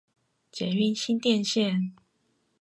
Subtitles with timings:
[0.51, 1.91] 捷運新店線